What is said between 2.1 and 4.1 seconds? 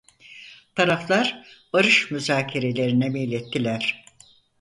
müzakerelerine meylettiler.